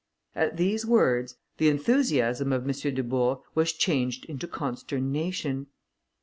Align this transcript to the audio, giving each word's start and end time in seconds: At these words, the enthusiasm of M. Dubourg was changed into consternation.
At 0.33 0.57
these 0.57 0.83
words, 0.83 1.37
the 1.57 1.69
enthusiasm 1.69 2.51
of 2.51 2.63
M. 2.63 2.71
Dubourg 2.95 3.41
was 3.53 3.71
changed 3.71 4.25
into 4.25 4.47
consternation. 4.47 5.67